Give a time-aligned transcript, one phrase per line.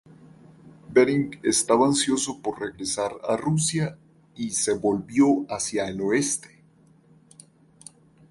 [0.89, 3.99] Bering estaba ansioso por regresar a Rusia
[4.33, 6.63] y se volvió hacia el oeste.